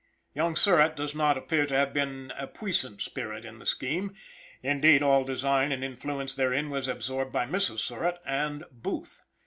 Young 0.33 0.55
Surratt 0.55 0.95
does 0.95 1.13
not 1.13 1.37
appear 1.37 1.67
to 1.67 1.75
have 1.75 1.93
been 1.93 2.33
a 2.35 2.47
puissant 2.47 3.03
spirit 3.03 3.45
in 3.45 3.59
the 3.59 3.67
scheme; 3.67 4.15
indeed, 4.63 5.03
all 5.03 5.23
design 5.23 5.71
and 5.71 5.83
influence 5.83 6.33
therein 6.33 6.71
was 6.71 6.87
absorbed 6.87 7.31
by 7.31 7.45
Mrs. 7.45 7.81
Surratt 7.81 8.17
and 8.25 8.65
Booth. 8.71 9.23